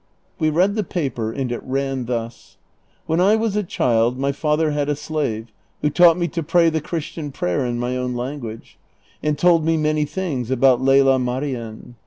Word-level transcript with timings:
"We 0.39 0.49
read 0.49 0.73
the 0.73 0.87
])aper 0.95 1.31
and 1.31 1.51
it 1.51 1.61
ran 1.63 2.05
thus:" 2.05 2.57
When 3.05 3.21
I 3.21 3.35
was 3.35 3.55
a 3.55 3.61
cliild 3.63 4.17
ni}' 4.17 4.31
father 4.31 4.71
had 4.71 4.89
a 4.89 4.95
slave 4.95 5.51
who 5.83 5.91
taught 5.91 6.17
me 6.17 6.27
to 6.29 6.41
pray 6.41 6.71
the 6.71 6.81
Christian 6.81 7.29
])rayer 7.31 7.63
in 7.67 7.77
my 7.77 7.95
own 7.95 8.15
language, 8.15 8.79
and 9.21 9.37
told 9.37 9.63
me 9.63 9.77
many 9.77 10.05
things 10.05 10.49
about 10.49 10.81
Lela 10.81 11.19
Marien. 11.19 11.97